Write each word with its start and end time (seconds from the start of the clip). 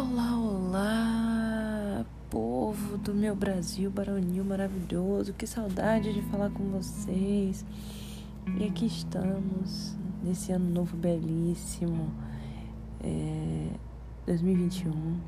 Olá, 0.00 0.34
olá, 0.34 2.06
povo 2.30 2.96
do 2.96 3.12
meu 3.12 3.36
Brasil 3.36 3.90
baronil 3.90 4.42
maravilhoso, 4.42 5.34
que 5.34 5.46
saudade 5.46 6.14
de 6.14 6.22
falar 6.22 6.48
com 6.48 6.64
vocês. 6.70 7.66
E 8.58 8.64
aqui 8.64 8.86
estamos, 8.86 9.94
nesse 10.24 10.52
ano 10.52 10.70
novo 10.70 10.96
belíssimo, 10.96 12.10
é, 13.04 13.68
2021, 14.24 15.20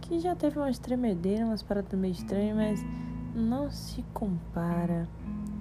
que 0.00 0.20
já 0.20 0.36
teve 0.36 0.56
umas 0.56 0.78
tremedeiras, 0.78 1.48
umas 1.48 1.62
paradas 1.64 1.98
meio 1.98 2.12
estranhas, 2.12 2.54
mas 2.54 2.80
não 3.34 3.72
se 3.72 4.04
compara 4.14 5.08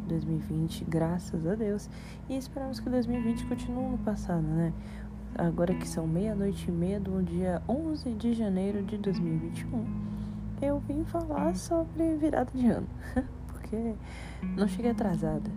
2020, 0.08 0.86
graças 0.86 1.48
a 1.48 1.56
Deus. 1.56 1.90
E 2.30 2.38
esperamos 2.38 2.80
que 2.80 2.88
2020 2.92 3.44
continue 3.48 3.90
no 3.90 3.98
passado, 3.98 4.44
né? 4.44 4.72
Agora 5.38 5.74
que 5.74 5.88
são 5.88 6.06
meia-noite 6.08 6.68
e 6.68 6.72
meia 6.72 7.00
do 7.00 7.22
dia 7.24 7.62
11 7.68 8.14
de 8.14 8.34
janeiro 8.34 8.84
de 8.84 8.98
2021, 8.98 9.86
eu 10.62 10.80
vim 10.80 11.04
falar 11.04 11.56
sobre 11.56 12.16
virada 12.16 12.52
de 12.54 12.68
ano, 12.68 12.88
porque 13.48 13.96
não 14.56 14.68
cheguei 14.68 14.92
atrasada. 14.92 15.50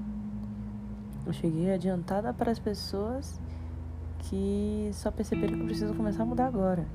Eu 1.27 1.33
cheguei 1.33 1.73
adiantada 1.73 2.33
para 2.33 2.51
as 2.51 2.59
pessoas 2.59 3.41
que 4.19 4.91
só 4.93 5.11
perceberam 5.11 5.59
que 5.59 5.65
precisam 5.65 5.95
começar 5.95 6.23
a 6.23 6.27
mudar 6.27 6.47
agora. 6.47 6.87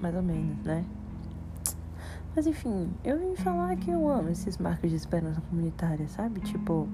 Mais 0.00 0.14
ou 0.14 0.22
menos, 0.22 0.58
né? 0.64 0.84
Mas 2.34 2.46
enfim, 2.46 2.90
eu 3.04 3.18
vim 3.18 3.36
falar 3.36 3.76
que 3.76 3.90
eu 3.90 4.08
amo 4.08 4.30
esses 4.30 4.56
marcos 4.58 4.90
de 4.90 4.96
esperança 4.96 5.40
comunitária, 5.42 6.08
sabe? 6.08 6.40
Tipo, 6.40 6.88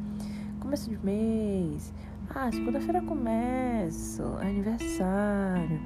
começo 0.59 0.91
de 0.91 0.99
mês, 1.05 1.93
ah, 2.35 2.51
segunda-feira 2.53 3.01
começo, 3.01 4.23
aniversário, 4.41 5.81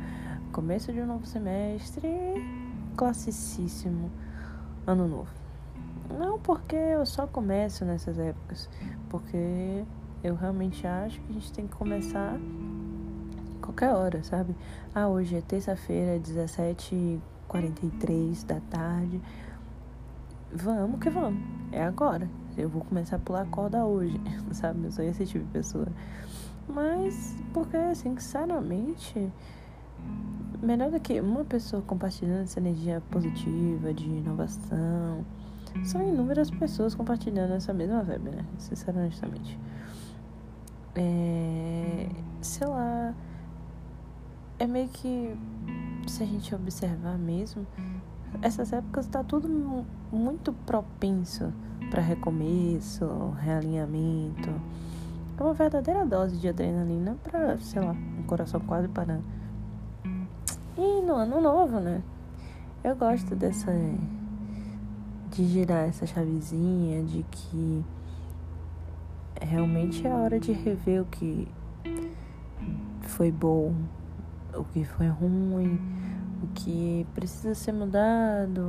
começo 0.53 0.93
de 0.93 1.01
um 1.01 1.07
novo 1.07 1.25
semestre, 1.25 2.11
classicíssimo, 2.97 4.11
ano 4.87 5.07
novo. 5.07 5.31
Não 6.19 6.41
porque 6.41 6.75
eu 6.75 7.07
só 7.07 7.29
começo 7.29 7.84
nessas 7.84 8.19
épocas, 8.19 8.69
porque 9.09 9.84
eu 10.23 10.34
realmente 10.34 10.87
acho 10.87 11.21
que 11.21 11.31
a 11.31 11.34
gente 11.34 11.53
tem 11.53 11.67
que 11.67 11.75
começar 11.77 12.39
qualquer 13.62 13.95
hora, 13.95 14.23
sabe? 14.25 14.55
Ah, 14.95 15.09
hoje 15.09 15.37
é 15.37 15.41
terça-feira, 15.41 16.21
17h43 16.21 18.45
da 18.45 18.61
tarde. 18.69 19.23
Vamos 20.53 21.01
que 21.01 21.09
vamos, 21.09 21.41
é 21.71 21.83
agora. 21.83 22.29
Eu 22.56 22.69
vou 22.69 22.83
começar 22.84 23.17
a 23.17 23.19
pular 23.19 23.47
corda 23.47 23.84
hoje, 23.84 24.20
sabe? 24.53 24.84
Eu 24.84 24.92
sou 24.92 25.05
esse 25.05 25.27
tipo 25.27 25.45
de 25.45 25.50
pessoa. 25.50 25.86
Mas, 26.69 27.36
porque, 27.53 27.77
assim, 27.77 28.17
sinceramente, 28.19 29.31
melhor 30.62 30.91
do 30.91 31.00
que 31.00 31.20
uma 31.20 31.44
pessoa 31.44 31.83
compartilhando 31.83 32.42
essa 32.42 32.61
energia 32.61 33.03
positiva, 33.11 33.92
de 33.92 34.05
inovação, 34.05 35.25
são 35.84 36.06
inúmeras 36.06 36.50
pessoas 36.50 36.94
compartilhando 36.94 37.55
essa 37.55 37.72
mesma 37.72 38.03
vibe, 38.03 38.31
né? 38.31 38.44
Sinceramente. 38.59 39.59
É, 40.94 42.09
sei 42.42 42.66
lá, 42.66 43.14
é 44.59 44.66
meio 44.66 44.89
que, 44.89 45.34
se 46.06 46.22
a 46.22 46.27
gente 46.27 46.55
observar 46.55 47.19
mesmo, 47.19 47.66
essas 48.41 48.72
épocas 48.72 49.06
tá 49.06 49.22
tudo 49.22 49.48
muito 50.11 50.52
propenso 50.52 51.52
para 51.91 52.00
recomeço, 52.00 53.34
realinhamento. 53.41 54.48
É 55.38 55.42
uma 55.42 55.52
verdadeira 55.52 56.06
dose 56.06 56.38
de 56.38 56.48
adrenalina 56.48 57.16
para, 57.22 57.58
sei 57.58 57.83
lá, 57.83 57.92
um 57.92 58.22
coração 58.22 58.60
quase 58.60 58.88
parando. 58.88 59.25
E 60.77 61.03
no 61.03 61.14
ano 61.14 61.41
novo, 61.41 61.80
né? 61.80 62.03
Eu 62.83 62.97
gosto 62.97 63.36
dessa. 63.36 63.72
de 65.31 65.44
girar 65.47 65.88
essa 65.88 66.06
chavezinha, 66.06 67.03
de 67.03 67.25
que 67.31 67.84
realmente 69.41 70.06
é 70.06 70.15
hora 70.15 70.38
de 70.38 70.53
rever 70.53 71.03
o 71.03 71.04
que 71.04 71.48
foi 73.03 73.31
bom, 73.31 73.75
o 74.54 74.65
que 74.65 74.84
foi 74.84 75.09
ruim, 75.09 75.78
que 76.62 77.06
precisa 77.15 77.55
ser 77.55 77.73
mudado 77.73 78.69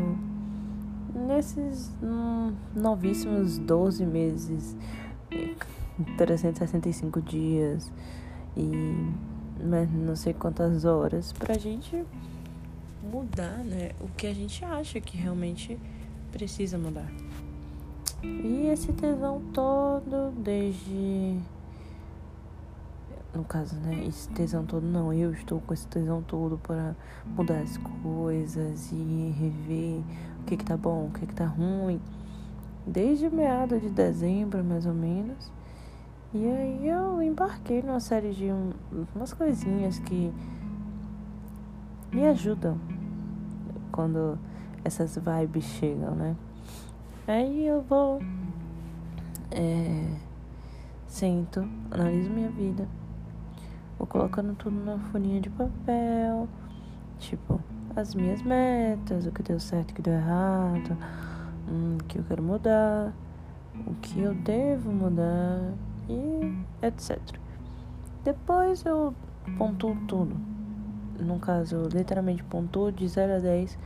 nesses 1.14 1.92
hum, 2.02 2.54
novíssimos 2.76 3.58
12 3.59 4.06
meses, 4.06 4.76
365 6.18 7.22
dias 7.22 7.92
e 8.58 8.66
né, 9.59 9.88
não 9.94 10.16
sei 10.16 10.34
quantas 10.34 10.86
horas 10.86 11.32
pra 11.34 11.58
gente 11.58 12.03
mudar, 13.03 13.59
né? 13.59 13.92
O 14.02 14.08
que 14.08 14.28
a 14.28 14.34
gente 14.34 14.64
acha 14.66 15.00
que 15.00 15.18
realmente 15.18 15.78
precisa 16.32 16.78
mudar. 16.78 17.12
E 18.24 18.68
esse 18.72 18.92
tesão 18.94 19.42
todo, 19.53 20.32
desde 20.38 21.38
no 23.34 23.44
caso, 23.44 23.76
né? 23.78 24.06
Esse 24.06 24.30
tesão 24.30 24.66
todo 24.66 24.86
não, 24.86 25.12
eu 25.12 25.32
estou 25.34 25.60
com 25.62 25.74
esse 25.74 25.88
tesão 25.88 26.22
todo 26.22 26.58
para 26.58 26.96
mudar 27.36 27.60
as 27.60 27.78
coisas 27.78 28.92
e 28.92 29.34
rever 29.38 30.02
o 30.42 30.46
que 30.46 30.58
que 30.58 30.64
tá 30.66 30.78
bom, 30.78 31.08
o 31.08 31.12
que 31.12 31.26
que 31.26 31.34
tá 31.34 31.46
ruim. 31.46 32.00
Desde 32.86 33.30
meado 33.30 33.80
de 33.80 33.90
dezembro, 33.90 34.64
mais 34.64 34.86
ou 34.86 34.94
menos. 34.94 35.52
E 36.34 36.46
aí 36.46 36.88
eu 36.88 37.22
embarquei 37.22 37.82
numa 37.82 38.00
série 38.00 38.34
de 38.34 38.46
um, 38.46 38.72
umas 39.16 39.34
coisinhas 39.34 40.00
que 40.00 40.32
me 42.12 42.28
ajudam 42.28 42.78
quando 43.92 44.38
essas 44.84 45.18
vibes 45.18 45.64
chegam, 45.64 46.16
né? 46.16 46.36
Aí 47.28 47.66
eu 47.66 47.82
vou, 47.82 48.20
é, 49.52 50.08
analiso 51.92 52.30
minha 52.30 52.50
vida 52.50 52.88
Vou 54.03 54.08
colocando 54.09 54.53
tudo 54.56 54.75
na 54.84 55.00
folhinha 55.00 55.40
de 55.40 55.50
papel. 55.50 56.50
Tipo, 57.19 57.62
as 57.96 58.14
minhas 58.14 58.41
metas, 58.41 59.25
o 59.25 59.31
que 59.31 59.41
deu 59.41 59.62
certo, 59.62 59.91
o 59.91 59.94
que 59.94 60.02
deu 60.02 60.14
errado, 60.16 60.97
hum, 61.72 61.96
o 61.97 62.03
que 62.03 62.19
eu 62.19 62.24
quero 62.25 62.44
mudar, 62.44 63.14
o 63.88 63.94
que 64.02 64.19
eu 64.19 64.34
devo 64.34 64.91
mudar 64.91 65.72
e 66.09 66.86
etc. 66.86 67.18
Depois 68.25 68.84
eu 68.84 69.16
pontuo 69.58 69.96
tudo. 70.06 70.35
No 71.18 71.40
caso, 71.40 71.78
eu 71.78 71.88
literalmente 71.88 72.44
pontuo 72.44 72.91
de 72.91 73.08
0 73.08 73.38
a 73.38 73.40
10 73.40 73.78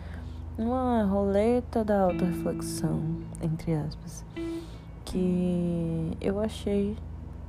uma 0.58 1.04
roleta 1.04 1.86
da 1.86 2.02
autorreflexão, 2.02 3.18
entre 3.40 3.76
aspas, 3.76 4.26
que 5.06 6.18
eu 6.20 6.40
achei 6.40 6.98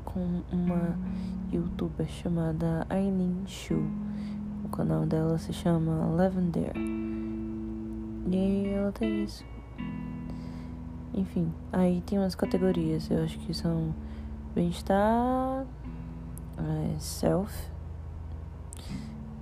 com 0.04 0.42
uma 0.52 0.98
youtuber 1.52 2.06
chamada 2.06 2.86
Aileen 2.88 3.44
Shu. 3.46 3.82
O 4.64 4.68
canal 4.68 5.06
dela 5.06 5.38
se 5.38 5.52
chama 5.52 6.06
Lavender. 6.06 6.72
E 8.30 8.68
ela 8.68 8.92
tem 8.92 9.24
isso. 9.24 9.44
Enfim, 11.14 11.52
aí 11.72 12.02
tem 12.06 12.18
umas 12.18 12.34
categorias. 12.34 13.10
Eu 13.10 13.24
acho 13.24 13.38
que 13.38 13.54
são 13.54 13.94
bem-estar, 14.54 15.64
é, 16.58 16.98
self, 16.98 17.52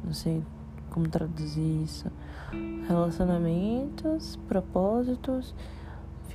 não 0.05 0.13
sei 0.13 0.43
como 0.91 1.09
traduzir 1.09 1.83
isso, 1.83 2.11
relacionamentos, 2.87 4.37
propósitos 4.49 5.55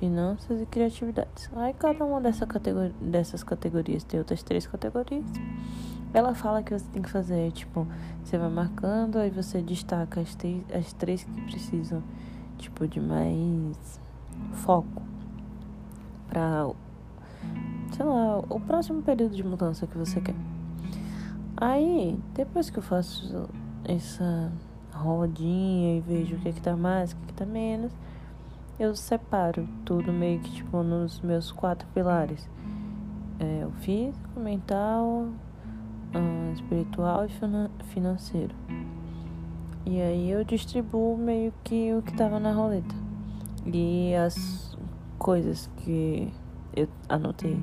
finanças 0.02 0.60
e 0.60 0.66
criatividades. 0.66 1.48
Aí 1.56 1.74
cada 1.74 2.04
uma 2.04 2.20
dessa 2.20 2.48
dessas 3.00 3.44
categorias 3.44 4.04
tem 4.04 4.20
outras 4.20 4.42
três 4.42 4.66
categorias. 4.66 5.24
Ela 6.12 6.34
fala 6.34 6.64
que 6.64 6.74
você 6.74 6.86
tem 6.92 7.04
que 7.04 7.10
fazer, 7.10 7.52
tipo, 7.52 7.88
você 8.24 8.36
vai 8.36 8.50
marcando, 8.50 9.18
aí 9.18 9.30
você 9.30 9.62
destaca 9.62 10.20
as, 10.20 10.36
as 10.76 10.92
três 10.94 11.24
que 11.24 11.42
precisam, 11.44 12.04
tipo, 12.58 12.88
de 12.88 13.00
mais 13.00 14.00
foco 14.54 15.04
para, 16.28 16.68
sei 17.96 18.06
lá, 18.06 18.40
o 18.40 18.60
próximo 18.60 19.04
período 19.04 19.36
de 19.36 19.44
mudança 19.44 19.86
que 19.86 19.98
você 19.98 20.20
quer. 20.20 20.36
Aí, 21.56 22.20
depois 22.34 22.72
que 22.72 22.80
eu 22.80 22.84
faço 22.84 23.48
essa 23.86 24.52
rodinha 24.92 25.98
e 25.98 26.02
vejo 26.02 26.36
o 26.36 26.40
que 26.40 26.50
é 26.50 26.52
que 26.52 26.62
tá 26.62 26.76
mais, 26.76 27.12
o 27.12 27.16
que 27.18 27.24
é 27.24 27.28
que 27.28 27.34
tá 27.34 27.46
menos, 27.46 27.94
eu 28.82 28.96
separo 28.96 29.70
tudo 29.86 30.12
meio 30.12 30.40
que 30.40 30.52
tipo 30.54 30.82
nos 30.82 31.22
meus 31.22 31.52
quatro 31.52 31.88
pilares. 31.94 32.50
É, 33.40 33.64
o 33.66 33.72
físico, 33.74 34.40
mental, 34.40 35.28
uh, 36.16 36.54
espiritual 36.54 37.28
e 37.28 37.30
financeiro. 37.86 38.56
E 39.86 40.02
aí 40.02 40.32
eu 40.32 40.44
distribuo 40.44 41.16
meio 41.16 41.54
que 41.64 41.94
o 41.94 42.02
que 42.02 42.14
tava 42.14 42.40
na 42.40 42.52
roleta. 42.52 42.96
E 43.72 44.16
as 44.16 44.76
coisas 45.20 45.70
que 45.78 46.34
eu 46.76 46.88
anotei. 47.08 47.60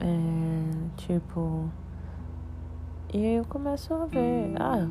É, 0.00 0.88
tipo. 0.96 1.68
E 3.12 3.18
aí 3.18 3.34
eu 3.34 3.44
começo 3.44 3.92
a 3.92 4.06
ver. 4.06 4.54
Ah, 4.58 4.88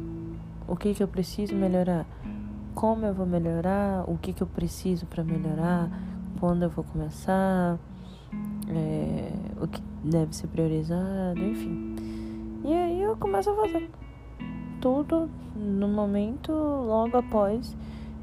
o 0.68 0.76
que, 0.76 0.94
que 0.94 1.02
eu 1.02 1.08
preciso 1.08 1.56
melhorar, 1.56 2.06
como 2.76 3.06
eu 3.06 3.14
vou 3.14 3.26
melhorar, 3.26 4.04
o 4.08 4.18
que, 4.18 4.34
que 4.34 4.44
eu 4.44 4.48
preciso 4.48 5.06
para 5.06 5.24
melhorar, 5.24 5.90
quando 6.40 6.64
eu 6.64 6.70
vou 6.70 6.84
começar, 6.84 7.78
é, 8.68 9.32
o 9.62 9.68
que 9.68 9.82
deve 10.04 10.36
ser 10.36 10.48
priorizado, 10.48 11.40
enfim. 11.40 11.96
E 12.64 12.74
aí 12.74 13.02
eu 13.02 13.16
começo 13.18 13.50
a 13.50 13.56
fazer 13.56 13.90
tudo 14.82 15.30
no 15.56 15.88
momento 15.88 16.52
logo 16.52 17.18
após 17.18 17.76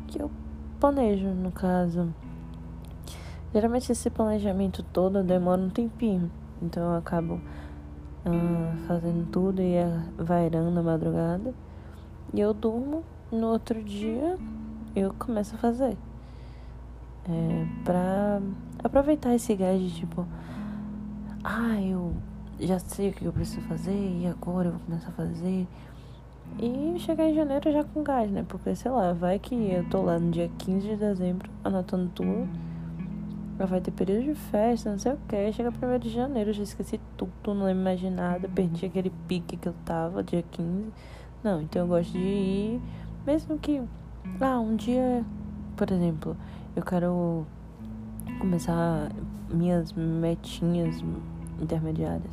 que 0.06 0.20
eu 0.20 0.30
planejo, 0.78 1.28
no 1.28 1.50
caso. 1.50 2.12
Geralmente 3.52 3.90
esse 3.90 4.10
planejamento 4.10 4.82
todo 4.82 5.22
demora 5.22 5.60
um 5.60 5.70
tempinho, 5.70 6.30
então 6.62 6.92
eu 6.92 6.98
acabo 6.98 7.40
ah, 8.24 8.74
fazendo 8.86 9.26
tudo 9.30 9.60
e 9.60 9.74
vairando 10.16 10.78
a 10.78 10.82
madrugada. 10.82 11.52
E 12.32 12.40
eu 12.40 12.54
durmo, 12.54 13.02
no 13.32 13.48
outro 13.48 13.82
dia 13.82 14.38
eu 14.94 15.14
começo 15.14 15.54
a 15.54 15.58
fazer. 15.58 15.96
É, 17.28 17.66
pra 17.84 18.40
aproveitar 18.82 19.34
esse 19.34 19.54
gás 19.54 19.80
de 19.80 19.90
tipo, 19.94 20.26
ah, 21.44 21.80
eu 21.80 22.14
já 22.58 22.78
sei 22.78 23.10
o 23.10 23.12
que 23.12 23.24
eu 23.24 23.32
preciso 23.32 23.60
fazer 23.62 23.92
e 23.92 24.26
agora 24.26 24.68
eu 24.68 24.72
vou 24.72 24.80
começar 24.80 25.08
a 25.08 25.12
fazer. 25.12 25.66
E 26.58 26.98
chegar 26.98 27.28
em 27.28 27.34
janeiro 27.34 27.72
já 27.72 27.84
com 27.84 28.02
gás, 28.02 28.30
né? 28.30 28.44
Porque, 28.48 28.74
sei 28.74 28.90
lá, 28.90 29.12
vai 29.12 29.38
que 29.38 29.54
eu 29.54 29.88
tô 29.88 30.02
lá 30.02 30.18
no 30.18 30.30
dia 30.30 30.50
15 30.58 30.88
de 30.88 30.96
dezembro 30.96 31.50
anotando 31.64 32.10
tudo. 32.14 32.48
Vai 33.56 33.80
ter 33.80 33.90
período 33.90 34.24
de 34.24 34.34
festa, 34.34 34.90
não 34.90 34.98
sei 34.98 35.12
o 35.12 35.18
que. 35.28 35.52
Chega 35.52 35.70
1 35.70 35.98
de 35.98 36.08
janeiro, 36.08 36.52
já 36.52 36.62
esqueci 36.62 36.98
tudo, 37.16 37.30
não 37.54 37.66
lembro 37.66 37.84
mais 37.84 38.00
de 38.00 38.10
nada. 38.10 38.48
Perdi 38.48 38.86
aquele 38.86 39.10
pique 39.28 39.56
que 39.56 39.68
eu 39.68 39.74
tava, 39.84 40.22
dia 40.22 40.42
15. 40.50 40.86
Não, 41.42 41.62
então 41.62 41.82
eu 41.82 41.88
gosto 41.88 42.12
de 42.12 42.18
ir, 42.18 42.82
mesmo 43.26 43.58
que. 43.58 43.82
Ah, 44.40 44.60
um 44.60 44.76
dia, 44.76 45.24
por 45.76 45.90
exemplo, 45.90 46.36
eu 46.76 46.82
quero 46.82 47.46
começar 48.38 49.10
minhas 49.48 49.92
metinhas 49.92 51.02
intermediárias. 51.60 52.32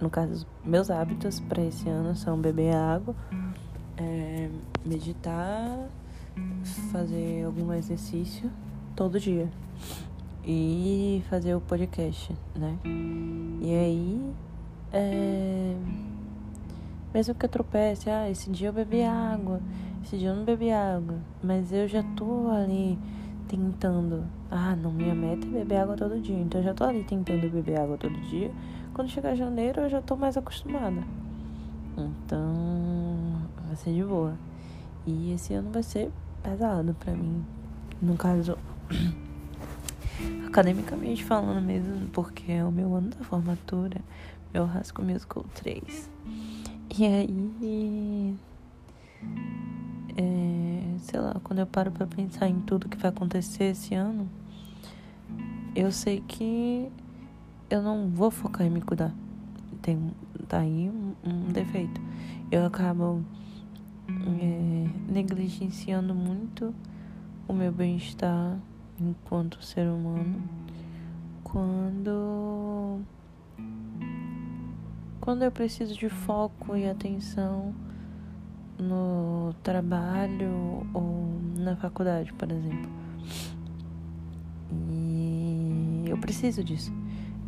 No 0.00 0.08
caso, 0.08 0.46
meus 0.64 0.90
hábitos 0.90 1.38
para 1.40 1.62
esse 1.62 1.88
ano 1.88 2.16
são 2.16 2.38
beber 2.38 2.74
água, 2.74 3.14
é, 3.98 4.48
meditar, 4.84 5.88
fazer 6.90 7.44
algum 7.44 7.72
exercício 7.74 8.50
todo 8.96 9.20
dia 9.20 9.50
e 10.44 11.22
fazer 11.28 11.54
o 11.54 11.60
podcast, 11.60 12.34
né? 12.54 12.78
E 13.60 13.74
aí, 13.74 14.32
é, 14.92 15.76
mesmo 17.12 17.34
que 17.34 17.44
eu 17.44 17.48
tropece, 17.50 18.08
ah, 18.08 18.30
esse 18.30 18.50
dia 18.50 18.68
eu 18.68 18.72
bebi 18.72 19.02
água, 19.02 19.60
esse 20.02 20.18
dia 20.18 20.28
eu 20.28 20.36
não 20.36 20.44
bebi 20.44 20.70
água, 20.70 21.18
mas 21.42 21.72
eu 21.72 21.86
já 21.88 22.02
tô 22.16 22.48
ali 22.48 22.98
tentando. 23.48 24.24
Ah, 24.50 24.74
não, 24.76 24.90
minha 24.90 25.14
meta 25.14 25.46
é 25.46 25.50
beber 25.50 25.76
água 25.76 25.96
todo 25.96 26.20
dia, 26.20 26.38
então 26.38 26.60
eu 26.60 26.64
já 26.64 26.74
tô 26.74 26.84
ali 26.84 27.04
tentando 27.04 27.48
beber 27.48 27.80
água 27.80 27.96
todo 27.96 28.14
dia 28.28 28.50
quando 28.92 29.08
chegar 29.08 29.34
janeiro 29.34 29.80
eu 29.80 29.88
já 29.88 30.02
tô 30.02 30.16
mais 30.16 30.36
acostumada. 30.36 31.02
Então, 31.96 33.40
vai 33.66 33.76
ser 33.76 33.94
de 33.94 34.04
boa. 34.04 34.36
E 35.06 35.32
esse 35.32 35.54
ano 35.54 35.70
vai 35.70 35.82
ser 35.82 36.10
pesado 36.42 36.94
pra 37.00 37.12
mim. 37.14 37.42
No 38.00 38.16
caso, 38.16 38.58
academicamente 40.46 41.24
falando 41.24 41.64
mesmo, 41.64 42.08
porque 42.08 42.52
é 42.52 42.64
o 42.64 42.70
meu 42.70 42.94
ano 42.94 43.08
da 43.10 43.24
formatura, 43.24 44.00
meu 44.52 44.66
Rasco 44.66 45.02
Musical 45.02 45.44
3. 45.54 46.10
E 46.98 47.06
aí, 47.06 48.36
sei 51.10 51.18
lá, 51.18 51.34
quando 51.42 51.58
eu 51.58 51.66
paro 51.66 51.90
pra 51.90 52.06
pensar 52.06 52.48
em 52.48 52.60
tudo 52.60 52.88
que 52.88 52.96
vai 52.96 53.10
acontecer 53.10 53.64
esse 53.64 53.94
ano, 53.94 54.28
eu 55.74 55.90
sei 55.90 56.22
que 56.26 56.88
eu 57.68 57.82
não 57.82 58.08
vou 58.08 58.30
focar 58.30 58.64
em 58.64 58.70
me 58.70 58.80
cuidar. 58.80 59.12
Tem, 59.82 59.98
tá 60.46 60.58
aí 60.58 60.88
um, 60.88 61.14
um 61.28 61.52
defeito. 61.52 62.00
Eu 62.50 62.64
acabo 62.64 63.24
é, 64.08 64.88
negligenciando 65.12 66.14
muito 66.14 66.72
o 67.48 67.52
meu 67.52 67.72
bem-estar 67.72 68.56
enquanto 69.00 69.64
ser 69.64 69.88
humano 69.88 70.42
quando 71.42 73.00
quando 75.20 75.42
eu 75.42 75.50
preciso 75.50 75.96
de 75.96 76.08
foco 76.08 76.76
e 76.76 76.88
atenção 76.88 77.74
no 78.80 79.54
trabalho 79.62 80.86
ou 80.94 81.38
na 81.56 81.76
faculdade, 81.76 82.32
por 82.32 82.50
exemplo. 82.50 82.90
E 84.88 86.04
eu 86.06 86.18
preciso 86.18 86.64
disso 86.64 86.92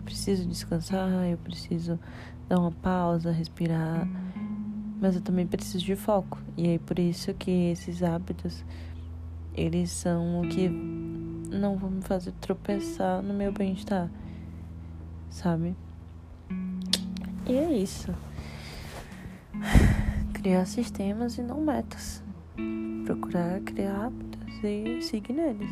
preciso 0.05 0.47
descansar, 0.47 1.27
eu 1.27 1.39
preciso 1.39 1.99
dar 2.49 2.59
uma 2.59 2.71
pausa, 2.71 3.31
respirar, 3.31 4.07
mas 5.01 5.15
eu 5.17 5.23
também 5.23 5.47
preciso 5.47 5.85
de 5.85 5.97
foco. 5.97 6.39
E 6.57 6.69
aí 6.69 6.79
por 6.79 6.99
isso 6.99 7.33
que 7.35 7.71
esses 7.71 8.03
hábitos 8.03 8.65
eles 9.55 9.91
são 9.91 10.41
o 10.41 10.49
que 10.49 10.69
não 10.69 11.77
vão 11.77 11.91
me 11.91 12.03
fazer 12.03 12.33
tropeçar 12.41 13.23
no 13.23 13.35
meu 13.35 13.53
bem-estar, 13.53 14.11
sabe? 15.31 15.75
E 17.47 17.55
é 17.55 17.73
isso. 17.73 18.15
Criar 20.43 20.65
sistemas 20.67 21.39
e 21.39 21.43
não 21.43 21.61
metas. 21.61 22.21
Procurar 23.07 23.61
criar 23.61 24.07
hábitos 24.07 24.65
e 24.65 25.01
seguir 25.01 25.35
neles. 25.35 25.71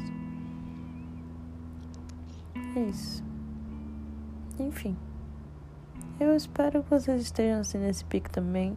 É 2.76 2.80
isso. 2.88 3.24
Enfim. 4.60 4.96
Eu 6.20 6.36
espero 6.36 6.84
que 6.84 6.90
vocês 6.90 7.20
estejam 7.20 7.62
assim 7.62 7.78
nesse 7.78 8.04
pico 8.04 8.30
também. 8.30 8.76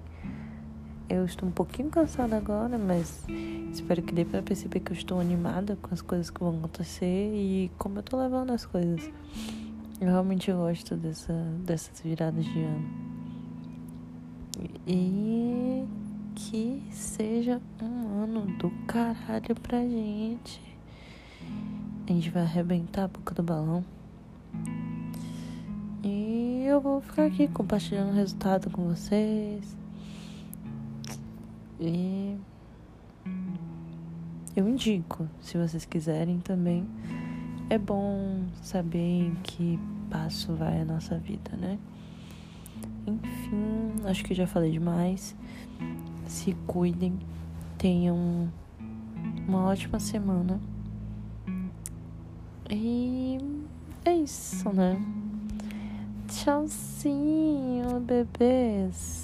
Eu 1.08 1.26
estou 1.26 1.48
um 1.48 1.52
pouquinho 1.52 1.92
cansada 1.92 2.38
agora, 2.38 2.76
mas 2.80 3.24
espero 3.72 4.02
que 4.02 4.16
dê 4.16 4.26
para 4.26 4.42
perceber 4.42 4.80
que 4.80 4.94
eu 4.94 4.98
estou 4.98 5.20
animada 5.20 5.76
com 5.80 5.94
as 5.94 6.02
coisas 6.02 6.32
que 6.32 6.40
vão 6.40 6.58
acontecer 6.58 7.36
e 7.36 7.70
como 7.78 8.00
eu 8.00 8.04
tô 8.04 8.18
levando 8.18 8.50
as 8.50 8.66
coisas. 8.66 9.12
Eu 10.02 10.08
realmente 10.08 10.52
gosto 10.52 10.96
dessa, 10.96 11.34
dessas 11.64 12.02
viradas 12.02 12.44
de 12.46 12.64
ano. 12.64 13.03
E 14.88 15.86
que 16.36 16.84
seja 16.92 17.62
um 17.82 18.24
ano 18.24 18.46
do 18.58 18.70
caralho 18.86 19.56
pra 19.62 19.82
gente. 19.82 20.62
A 22.08 22.12
gente 22.12 22.30
vai 22.30 22.44
arrebentar 22.44 23.06
a 23.06 23.08
boca 23.08 23.34
do 23.34 23.44
balão. 23.44 23.84
E 26.04 26.64
eu 26.66 26.82
vou 26.82 27.02
ficar 27.02 27.26
aqui 27.26 27.48
compartilhando 27.48 28.12
o 28.12 28.16
resultado 28.16 28.70
com 28.70 28.90
vocês. 28.90 29.78
E 31.80 32.38
eu 34.56 34.68
indico, 34.70 35.28
se 35.42 35.58
vocês 35.58 35.86
quiserem 35.86 36.40
também. 36.40 36.86
É 37.70 37.78
bom 37.78 38.44
saber 38.62 39.00
em 39.00 39.36
que 39.42 39.80
passo 40.10 40.54
vai 40.54 40.82
a 40.82 40.86
nossa 40.86 41.18
vida, 41.18 41.56
né? 41.58 41.80
Enfim, 43.06 43.94
acho 44.06 44.24
que 44.24 44.34
já 44.34 44.48
falei 44.48 44.72
demais. 44.72 45.36
Se 46.28 46.54
cuidem, 46.66 47.18
tenham 47.78 48.50
uma 49.48 49.66
ótima 49.66 50.00
semana. 50.00 50.60
E 52.70 53.38
é 54.06 54.16
isso, 54.16 54.72
né? 54.74 55.00
Tchauzinho, 56.28 58.00
bebês. 58.00 59.24